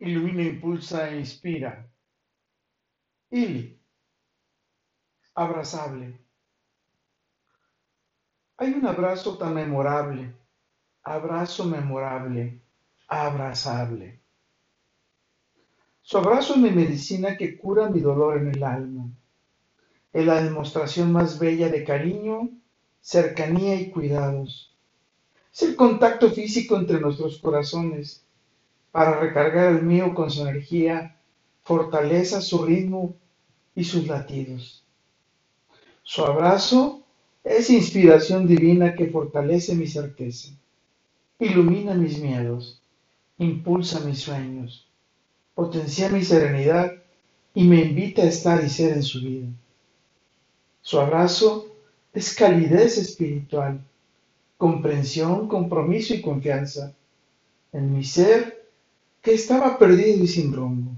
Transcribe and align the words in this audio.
ilumina, 0.00 0.42
impulsa 0.42 1.10
e 1.10 1.18
inspira. 1.20 1.86
Ili, 3.30 3.78
abrazable. 5.34 6.18
Hay 8.56 8.72
un 8.72 8.86
abrazo 8.86 9.38
tan 9.38 9.54
memorable, 9.54 10.34
abrazo 11.02 11.64
memorable, 11.64 12.60
abrazable. 13.08 14.20
Su 16.02 16.18
abrazo 16.18 16.54
es 16.54 16.60
mi 16.60 16.70
medicina 16.70 17.36
que 17.36 17.56
cura 17.56 17.88
mi 17.88 18.00
dolor 18.00 18.38
en 18.38 18.48
el 18.54 18.64
alma. 18.64 19.08
Es 20.12 20.26
la 20.26 20.42
demostración 20.42 21.12
más 21.12 21.38
bella 21.38 21.68
de 21.68 21.84
cariño, 21.84 22.50
cercanía 23.00 23.76
y 23.76 23.90
cuidados. 23.90 24.74
Es 25.52 25.62
el 25.62 25.76
contacto 25.76 26.30
físico 26.30 26.76
entre 26.76 27.00
nuestros 27.00 27.38
corazones 27.38 28.26
para 28.92 29.20
recargar 29.20 29.72
el 29.72 29.82
mío 29.82 30.14
con 30.14 30.30
su 30.30 30.42
energía, 30.42 31.16
fortaleza, 31.62 32.40
su 32.40 32.64
ritmo 32.64 33.14
y 33.74 33.84
sus 33.84 34.06
latidos. 34.06 34.84
Su 36.02 36.24
abrazo 36.24 37.02
es 37.44 37.70
inspiración 37.70 38.46
divina 38.46 38.94
que 38.94 39.06
fortalece 39.06 39.74
mi 39.74 39.86
certeza, 39.86 40.50
ilumina 41.38 41.94
mis 41.94 42.18
miedos, 42.18 42.82
impulsa 43.38 44.00
mis 44.00 44.20
sueños, 44.20 44.88
potencia 45.54 46.08
mi 46.08 46.22
serenidad 46.24 46.92
y 47.54 47.64
me 47.64 47.82
invita 47.82 48.22
a 48.22 48.26
estar 48.26 48.62
y 48.64 48.68
ser 48.68 48.92
en 48.94 49.02
su 49.02 49.20
vida. 49.20 49.48
Su 50.82 50.98
abrazo 50.98 51.66
es 52.12 52.34
calidez 52.34 52.98
espiritual, 52.98 53.80
comprensión, 54.56 55.48
compromiso 55.48 56.14
y 56.14 56.20
confianza 56.20 56.92
en 57.72 57.94
mi 57.94 58.04
ser 58.04 58.59
que 59.22 59.34
estaba 59.34 59.78
perdido 59.78 60.24
y 60.24 60.28
sin 60.28 60.52
rumbo. 60.52 60.92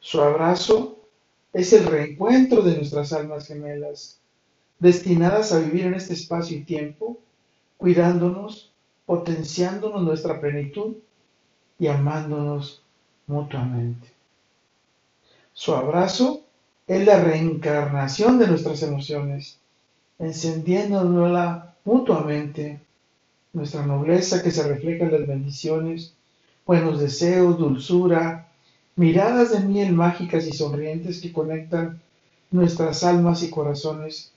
Su 0.00 0.20
abrazo 0.20 0.98
es 1.52 1.72
el 1.72 1.86
reencuentro 1.86 2.62
de 2.62 2.76
nuestras 2.76 3.12
almas 3.12 3.46
gemelas, 3.46 4.20
destinadas 4.78 5.52
a 5.52 5.58
vivir 5.58 5.86
en 5.86 5.94
este 5.94 6.12
espacio 6.14 6.56
y 6.56 6.64
tiempo, 6.64 7.18
cuidándonos, 7.76 8.72
potenciándonos 9.06 10.02
nuestra 10.02 10.40
plenitud 10.40 10.96
y 11.78 11.86
amándonos 11.86 12.82
mutuamente. 13.26 14.08
Su 15.52 15.74
abrazo 15.74 16.42
es 16.86 17.04
la 17.04 17.22
reencarnación 17.22 18.38
de 18.38 18.48
nuestras 18.48 18.82
emociones, 18.82 19.58
encendiéndonosla 20.18 21.74
mutuamente, 21.84 22.80
nuestra 23.52 23.84
nobleza 23.84 24.42
que 24.42 24.50
se 24.50 24.68
refleja 24.68 25.06
en 25.06 25.12
las 25.12 25.26
bendiciones 25.26 26.17
buenos 26.68 27.00
deseos, 27.00 27.58
dulzura, 27.58 28.46
miradas 28.94 29.52
de 29.52 29.60
miel 29.60 29.94
mágicas 29.94 30.46
y 30.46 30.52
sonrientes 30.52 31.18
que 31.22 31.32
conectan 31.32 31.98
nuestras 32.50 33.02
almas 33.04 33.42
y 33.42 33.48
corazones 33.48 34.32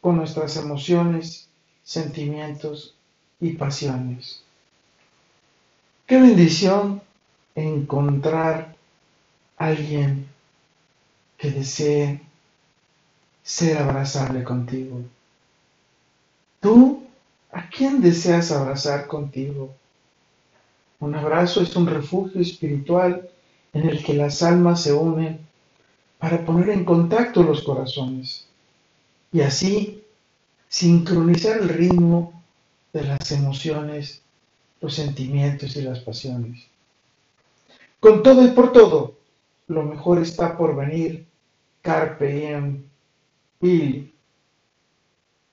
con 0.00 0.16
nuestras 0.16 0.56
emociones, 0.56 1.48
sentimientos 1.84 2.96
y 3.38 3.52
pasiones. 3.52 4.42
Qué 6.08 6.20
bendición 6.20 7.00
encontrar 7.54 8.74
a 9.56 9.66
alguien 9.66 10.26
que 11.36 11.52
desee 11.52 12.20
ser 13.44 13.78
abrazable 13.78 14.42
contigo. 14.42 15.02
¿Tú 16.58 17.04
a 17.52 17.70
quién 17.70 18.00
deseas 18.00 18.50
abrazar 18.50 19.06
contigo? 19.06 19.72
Un 21.00 21.14
abrazo 21.14 21.62
es 21.62 21.76
un 21.76 21.86
refugio 21.86 22.40
espiritual 22.40 23.30
en 23.72 23.88
el 23.88 24.02
que 24.02 24.14
las 24.14 24.42
almas 24.42 24.82
se 24.82 24.92
unen 24.92 25.38
para 26.18 26.44
poner 26.44 26.70
en 26.70 26.84
contacto 26.84 27.44
los 27.44 27.62
corazones 27.62 28.48
y 29.32 29.42
así 29.42 30.02
sincronizar 30.68 31.58
el 31.58 31.68
ritmo 31.68 32.42
de 32.92 33.04
las 33.04 33.30
emociones, 33.30 34.22
los 34.80 34.94
sentimientos 34.94 35.76
y 35.76 35.82
las 35.82 36.00
pasiones. 36.00 36.66
Con 38.00 38.24
todo 38.24 38.44
y 38.44 38.50
por 38.50 38.72
todo, 38.72 39.14
lo 39.68 39.84
mejor 39.84 40.18
está 40.18 40.56
por 40.56 40.74
venir. 40.74 41.26
Carpe 41.80 42.82
diem. 43.60 44.10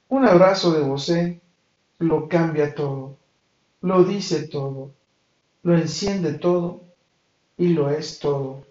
Un 0.10 0.28
abrazo 0.28 0.74
de 0.74 0.82
vosé 0.82 1.40
lo 2.00 2.28
cambia 2.28 2.74
todo, 2.74 3.16
lo 3.82 4.04
dice 4.04 4.48
todo 4.48 4.92
lo 5.66 5.76
enciende 5.76 6.34
todo 6.34 6.84
y 7.58 7.70
lo 7.70 7.90
es 7.90 8.20
todo. 8.20 8.64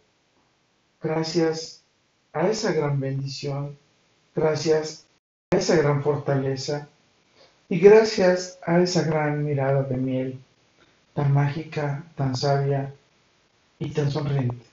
Gracias 1.02 1.82
a 2.32 2.48
esa 2.48 2.72
gran 2.72 3.00
bendición, 3.00 3.76
gracias 4.32 5.04
a 5.50 5.56
esa 5.56 5.74
gran 5.74 6.04
fortaleza 6.04 6.88
y 7.68 7.80
gracias 7.80 8.60
a 8.64 8.78
esa 8.78 9.02
gran 9.02 9.44
mirada 9.44 9.82
de 9.82 9.96
miel, 9.96 10.38
tan 11.14 11.34
mágica, 11.34 12.04
tan 12.14 12.36
sabia 12.36 12.94
y 13.80 13.90
tan 13.90 14.12
sonriente. 14.12 14.64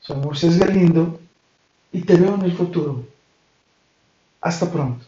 Soy 0.00 0.16
Moisés 0.16 0.58
Galindo 0.58 1.20
y 1.92 2.02
te 2.02 2.16
veo 2.16 2.34
en 2.34 2.42
el 2.42 2.56
futuro. 2.56 3.06
Hasta 4.40 4.68
pronto. 4.72 5.06